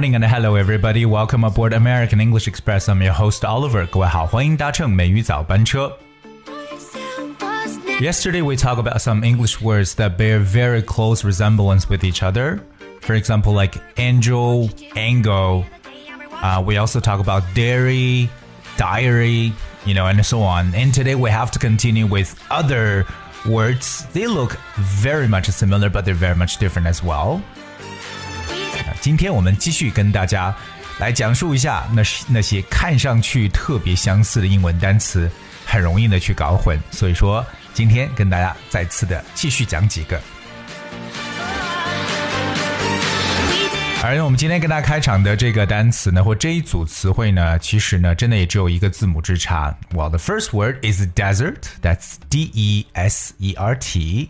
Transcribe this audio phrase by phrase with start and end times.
[0.00, 1.04] morning and hello everybody.
[1.04, 2.88] Welcome aboard American English Express.
[2.88, 3.86] I'm your host Oliver.
[3.86, 5.94] 各位好，欢迎搭乘美语早班车。
[8.00, 12.60] Yesterday we talked about some English words that bear very close resemblance with each other.
[13.02, 15.64] For example, like angel, angle.
[16.40, 18.30] Uh, we also talk about dairy,
[18.78, 19.52] diary,
[19.84, 20.74] you know, and so on.
[20.74, 23.04] And today we have to continue with other
[23.46, 24.06] words.
[24.14, 27.42] They look very much similar, but they're very much different as well.
[29.01, 30.55] 今天我们继续跟大家
[30.99, 35.27] 来讲述一下那是那些看上去特别相似的英文单词，
[35.65, 36.79] 很容易的去搞混。
[36.91, 40.21] 所以说，今天跟大家再次的继续讲几个。
[44.03, 49.75] 而我们今天跟大家开场的这个单词呢，或这一组词汇呢，其实呢，真的也只有一个字母之差。
[49.95, 51.57] Well, the first word is desert.
[51.81, 54.29] That's D E S E R T.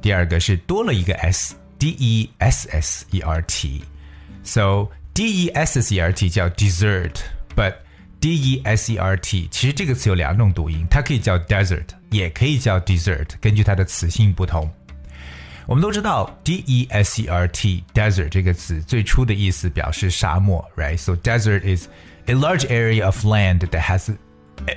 [0.00, 3.82] 第二个是多了一个 s，D E S S E R T。
[4.43, 7.75] So D E S S E R T 叫 dessert，but
[8.19, 14.69] D E S E R T 其实这个词有两种读音，它可以叫 desert，也可以叫 dessert，根据它的词性不同。
[15.65, 21.87] 我们都知道 D E S E R T desert 这个词最初的意思表示沙漠，right？So desert is
[22.25, 24.09] a large area of land that has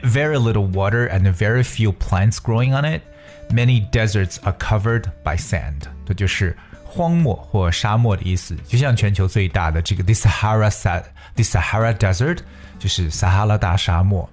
[0.02, 3.02] very little water and very few plants growing on it.
[3.50, 5.82] Many deserts are covered by sand.
[6.06, 6.56] 这就是
[6.96, 10.70] 荒漠或沙漠的意思，就像全球最大的这个 The Sahara
[11.34, 12.38] The Sahara Desert
[12.78, 14.28] 就是撒哈拉大沙漠。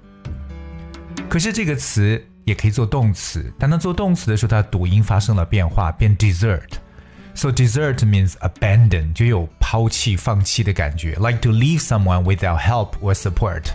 [1.30, 13.66] 可是这个词也可以做动词，当它做动词的时候，它读音发生了变化，变 desert。So desert means abandon，就有抛弃、放弃的感觉，like to leave someone without help or support.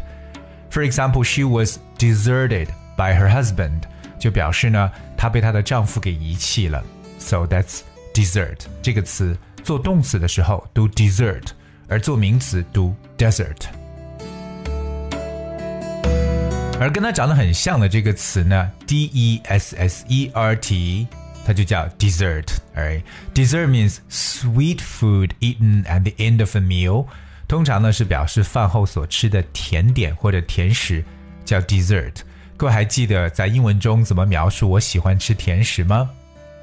[0.71, 2.67] For example, she was deserted
[2.97, 3.83] by her husband，
[4.19, 6.85] 就表示呢，她被她的丈夫给遗弃了。
[7.19, 7.81] So that's
[8.19, 11.49] desert 这个词做动词的时候读 desert，
[11.89, 13.67] 而做名词读 desert。
[16.81, 21.07] 而跟它长得很像的这个词呢，d e s s e r t，
[21.47, 23.03] 它就叫 dessert。Alright,
[23.33, 27.07] dessert means sweet food eaten at the end of a meal。
[27.47, 31.05] 通常呢是表示饭后所吃的甜点或者甜食，
[31.45, 32.17] 叫 dessert。
[32.57, 36.11] 各位还记得在英文中怎么描述我喜欢吃甜食吗？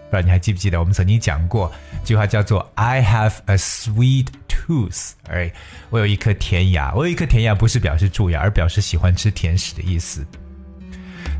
[0.08, 1.70] 不知道你还记不记得我们曾经讲过
[2.02, 5.52] 一句话叫做 "I have a sweet tooth"，哎，
[5.90, 6.94] 我有一颗甜牙。
[6.94, 10.24] 我有一颗甜牙不是表示蛀牙，而表示喜欢吃甜食的意思。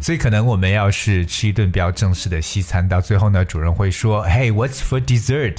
[0.00, 5.58] 所以可能我们要是吃一顿比较正式的西餐，到最后呢，主人会说：“Hey, what's for dessert？”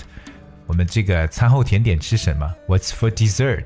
[0.68, 3.66] 我们这个餐后甜点吃什么？What's for dessert？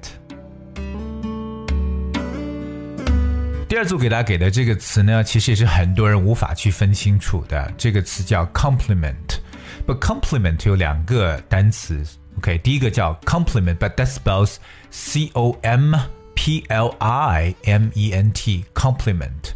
[3.71, 7.73] 第二组给大家给的这个词呢，其实也是很多人无法去分清楚的。
[7.77, 9.39] 这个词叫 compliment。
[9.87, 12.05] But compliment 有两个单词
[12.39, 14.55] ，OK，第一个叫 compliment，but that spells
[14.89, 15.95] C O M
[16.35, 19.53] P L I M E N T compliment。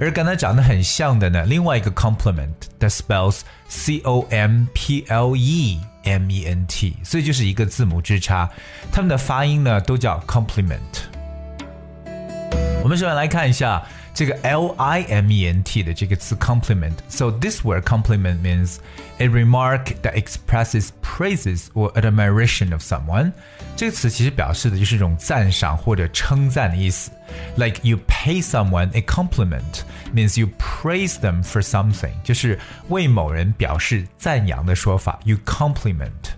[0.00, 8.50] 而跟它长得很像的呢，另外一个 compliment，that spells C O M P L E M E N T，所以就是一个字母之差，
[8.90, 11.11] 它们的发音呢都叫 compliment。
[12.83, 13.83] 我们首先来看一下
[14.13, 18.77] 这个 L I M E N T 的这个词 compliment。So this word compliment means
[19.17, 23.33] a remark that expresses praises or admiration of someone。
[23.75, 27.11] 这个词其实表示的就是一种赞赏或者称赞的意思。
[27.57, 29.83] Like you pay someone a compliment
[30.15, 32.57] means you praise them for something，就是
[32.87, 35.19] 为某人表示赞扬的说法。
[35.25, 36.37] You compliment。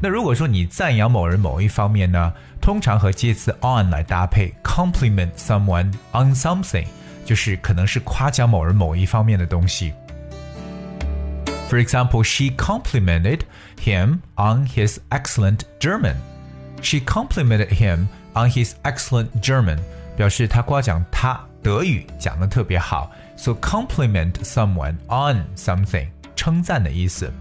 [0.00, 6.86] 那如果说你赞扬某人某一方面呢，通常和介词 on 来搭配 ，compliment someone on something，
[7.24, 9.92] 就是可能是夸奖某人某一方面的东西。
[11.68, 13.40] For example, she complimented
[13.82, 16.16] him on his excellent German.
[16.82, 19.78] She complimented him on his excellent German，
[20.16, 23.10] 表示她夸奖他德语讲的特别好。
[23.36, 27.32] So compliment someone on something，称赞的意思。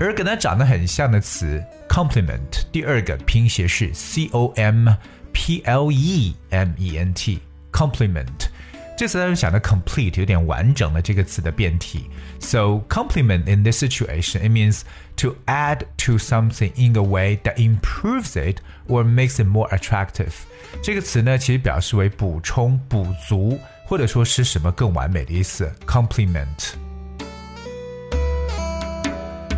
[0.00, 4.88] 而跟它长得很像的词 complement，第二个拼写是 c o m
[5.38, 7.40] p l e m e n t
[7.72, 8.48] complement。
[8.96, 12.04] 这词咱们想的 complete 有点完整的这个词的变体。
[12.38, 14.82] So complement in this situation it means
[15.16, 20.32] to add to something in a way that improves it or makes it more attractive。
[20.80, 25.72] 这个词呢，其实表示为补充、补足，或者说是什么更完美的意思。
[25.86, 26.74] complement。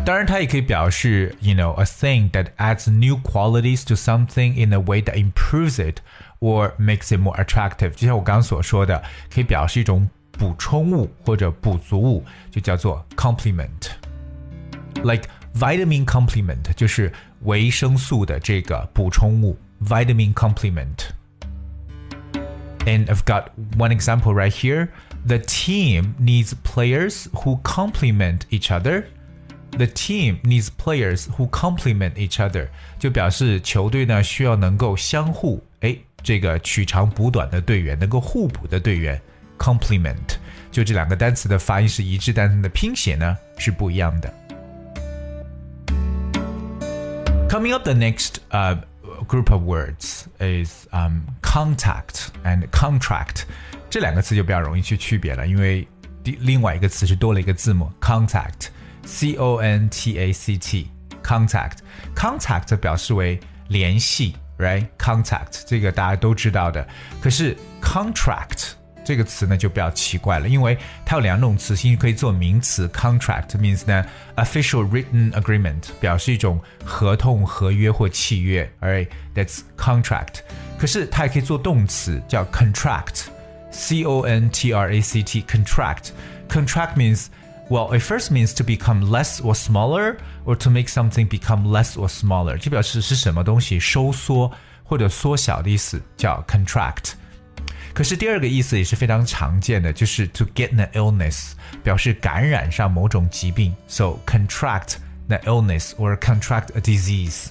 [0.05, 5.79] 当然，它也可以表示，you know, a thing that adds new qualities to something in a way that improves
[5.79, 5.99] it
[6.39, 7.91] or makes it more attractive。
[7.91, 17.11] 就像我刚刚所说的，可以表示一种补充物或者补足物，就叫做 complement。Like vitamin complement 就是
[17.41, 24.87] 维生素的这个补充物 vitamin complement。And I've got one example right here.
[25.27, 29.07] The team needs players who complement each other.
[29.71, 32.67] The team needs players who complement each other，
[32.97, 39.21] 就表示球队呢需要能够相互哎这个取长补短的队员，能够互补的队员。
[39.59, 40.35] Complement
[40.71, 44.33] 就这两个单词的发音是一致，但它的拼写呢是不一样的。
[47.49, 48.77] Coming up, the next uh,
[49.27, 53.45] group of words is um, contact and contract。
[53.89, 55.87] 这两个词就比较容易去区别了，因为
[56.23, 58.67] 第另外一个词是多了一个字母 contact。
[59.05, 66.85] C O N T A C T，contact，contact 表示为联系，right？contact 这个大家都知道的。
[67.21, 68.71] 可是 contract
[69.05, 74.05] 这个词呢就比较奇怪了，因为它有两种词性可以做名词，contract means 呢
[74.35, 80.39] official written agreement，表示一种合同、合约或契约，alright？That's contract。
[80.77, 87.27] 可是它也可以做动词，叫 contract，C O N T R A C T，contract，contract means
[87.71, 91.95] well, it first means to become less or smaller, or to make something become less
[91.95, 94.51] or smaller，就表示是什么东西收缩
[94.83, 97.13] 或者缩小的意思，叫 contract。
[97.93, 101.51] 可是第二个意思也是非常常见的，就是 to get an illness，
[101.83, 104.95] 表示感染上某种疾病，so contract
[105.27, 107.47] the illness or contract a disease。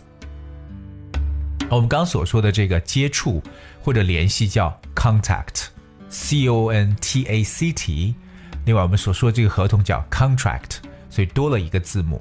[1.68, 3.42] 我们刚刚所说的这个接触
[3.82, 8.14] 或者联系叫 contact，c o n t a c t。
[8.64, 12.20] 另外，我们所说的这个合同叫 contract，所以多了一个字母。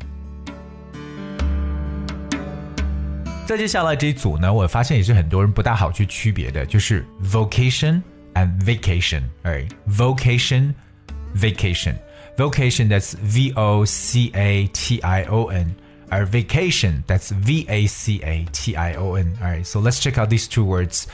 [3.48, 8.02] 再接下来这一组呢，我发现也是很多人不大好去区别的，就是 vocation
[8.34, 9.22] and vacation。
[9.44, 10.74] 哎，vocation
[11.36, 11.96] vacation
[12.38, 15.76] vocation that's v o c a t i o n，
[16.10, 20.48] 而 vacation that's v a c a t i o n。Alright, so let's check out these
[20.50, 21.06] two words.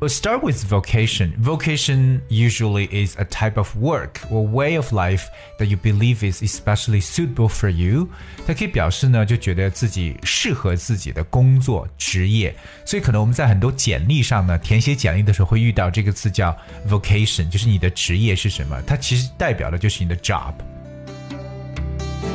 [0.00, 1.32] We'll start with vocation.
[1.38, 5.26] Vocation usually is a type of work or way of life
[5.60, 8.08] that you believe is especially suitable for you.
[8.44, 12.52] 它可以表示呢，就觉得自己适合自己的工作职业。
[12.84, 16.52] 所以可能我们在很多简历上呢，填写简历的时候会遇到这个词叫
[16.88, 18.82] vocation，就是你的职业是什么？
[18.84, 20.52] 它其实代表的就是你的 job。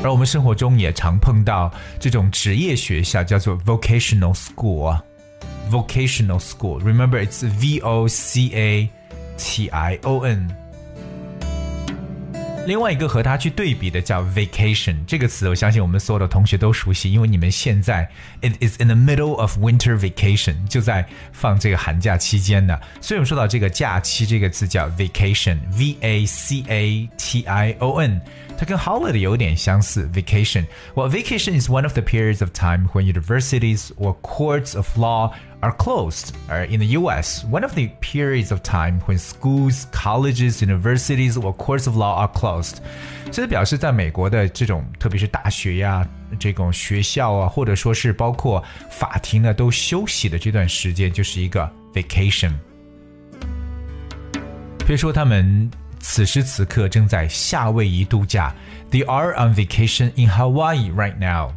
[0.01, 1.69] 而我们生活中也常碰到
[1.99, 4.97] 这种职业学校，叫做 vocational school。
[5.71, 6.79] vocational school.
[6.79, 8.89] Remember, it's V O C A
[9.37, 10.47] T I O N.
[12.65, 18.05] 另外一个和它去对比的叫 vacation 这个词，我相信我们所有的同学都熟悉，因为你们现在
[18.41, 22.77] it is in the middle of winter vacation，就在放这个寒假期间呢。
[22.99, 28.19] 所以我们说到这个假期这个词叫 vacation，v a c a t i o n，
[28.61, 34.75] 它跟 holiday 有点相似，vacation。Well, vacation is one of the periods of time when universities or courts
[34.75, 36.31] of law are closed.
[36.49, 41.53] Uh, in the US, one of the periods of time when schools, colleges, universities, or
[41.55, 42.77] courts of law are closed.
[43.31, 46.07] 这表示在美国的这种，特别是大学呀、
[46.39, 52.53] 这种学校啊，或者说是包括法庭呢，都休息的这段时间，就是一个 vacation。
[54.79, 55.69] 比如说，他们
[56.02, 58.52] 此时此刻正在夏威夷度假
[58.90, 61.54] ，They are on vacation in Hawaii right now.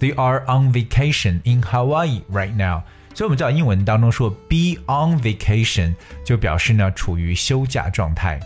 [0.00, 2.82] They are on vacation in Hawaii right now.
[3.14, 8.40] 所以我们知道英文当中说 be on vacation 就表示呢处于休假状态。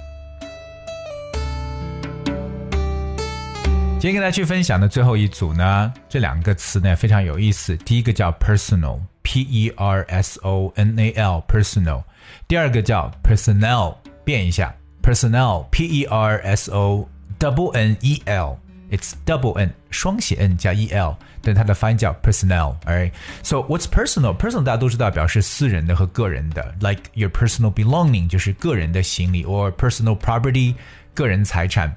[3.98, 7.76] 今天跟大家去分享的最后一组呢，这两个词呢非常有意思。
[7.78, 12.04] 第一个叫 personal，p e r s o n a l，personal；
[12.46, 14.72] 第二个叫 personnel，变一下
[15.07, 17.07] ，personnel，p e r s o
[17.39, 27.01] double n e l。It's double N 双写 N 加 E L，但它的发音叫 personnel。Alright，so what's personal？Personal 大家都知道表示私人的和个人的，like
[27.15, 30.75] your personal belonging 就是个人的行李，or personal property
[31.15, 31.95] 个人财产。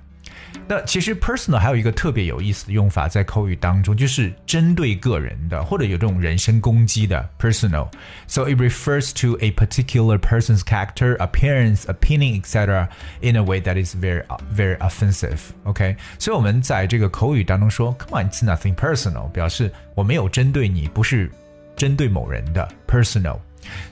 [0.69, 12.89] 那其实 personal 还有一个特别有意思的用法，在口语当中就是针对个人的，或者有这种人身攻击的 personal。So it refers to a particular person's character, appearance, opinion, etc.
[13.21, 15.39] in a way that is very very offensive.
[15.65, 21.31] OK，所以我们在这个口语当中说，Come on, it's nothing personal，表示我没有针对你，不是
[21.77, 23.39] 针对某人的 personal。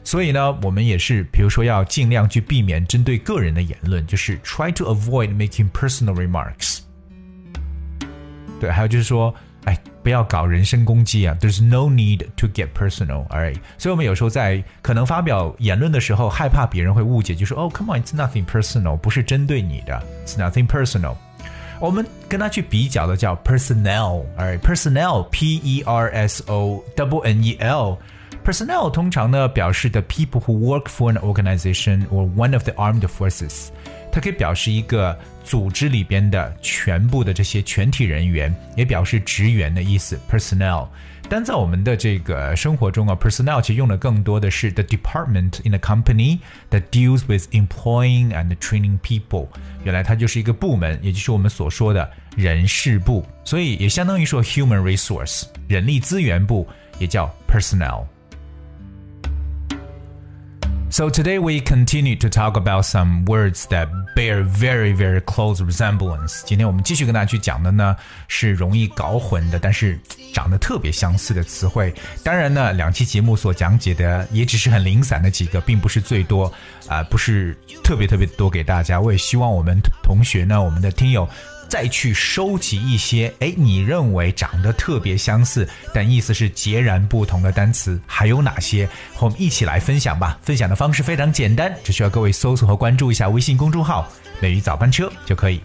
[0.05, 6.79] 所以呢，我们也是，比如说要尽量去避免针对个人的言论，就是 try to avoid making personal remarks。
[8.61, 9.35] 对，还有就是说，
[9.65, 11.37] 哎，不要搞人身攻击啊。
[11.41, 13.57] There's no need to get personal, alright。
[13.77, 21.17] 所以我们有时候在可能发表言论的时候，害怕别人会误解，就说哦，come on, it's nothing personal，不是针对你的，it's nothing personal。
[21.81, 27.99] 我们跟它去比较的叫 personnel，而 personnel p e r s o double n e l。
[28.49, 33.69] Personnel 通常呢表示 the people who work for an organization or one of the armed forces，
[34.13, 40.21] 它可以表示一个组织里边的全部的这些全体人员，也表示职员的意思。
[40.31, 40.89] Personnel，
[41.27, 49.49] 但在我们的这个生活中啊，personnel 其实用的更多的是 the department in a company that deals with employing and training people。
[49.85, 58.05] 原来它就是一个部门，也就是我们所说的人事部，所以也相当于说 human resource 人力资源部，也叫 personnel。
[60.92, 66.42] So today we continue to talk about some words that bear very very close resemblance。
[66.46, 67.96] 今天我们继续跟大家去讲的呢
[68.28, 70.00] 是容易搞混的，但是
[70.34, 71.94] 长得特别相似的词汇。
[72.24, 76.52] 当然呢，两期节目所讲解的也只是很零散的几个，并不是最多
[76.88, 79.00] 啊、不是特别特别多给大家。
[79.00, 81.30] 我也希望我们同学呢，我们的听友。
[81.70, 88.88] 再去收集一些，哎，你认为长得特别相似但意思是截然不同的单词，还有哪些？
[89.14, 90.38] 和我们一起来分享吧。
[90.42, 94.12] 分享的方式非常简单，只需要各位搜索和关注一下微信公众号
[94.42, 95.62] “美语早班车”就可以。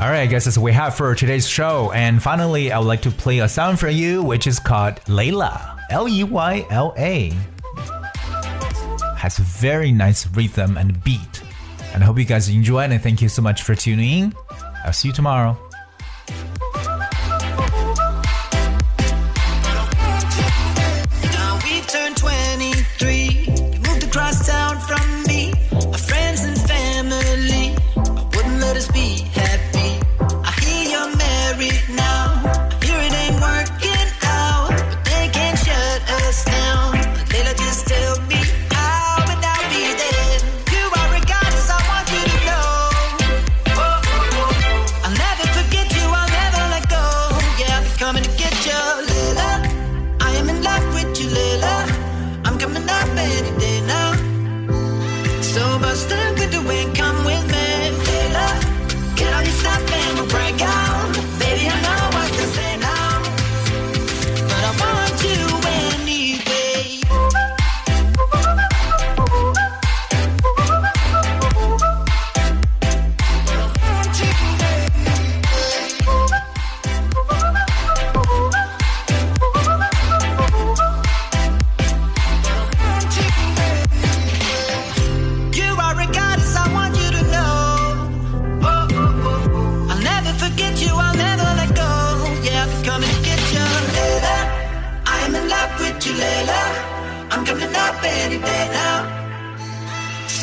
[0.00, 1.92] Alright, guys, this we have for today's show.
[1.94, 5.52] And finally, I would like to play a song for you, which is called Leyla.
[5.90, 7.32] L E Y L A
[9.24, 11.42] has very nice rhythm and beat.
[11.94, 14.34] And I hope you guys enjoy and thank you so much for tuning in.
[14.84, 15.56] I'll see you tomorrow.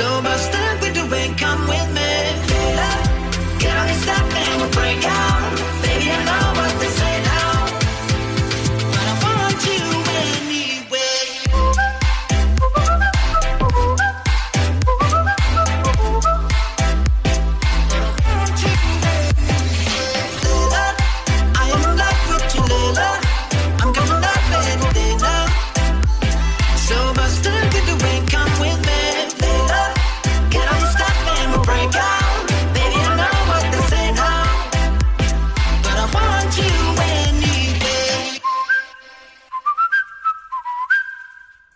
[0.02, 0.61] So bust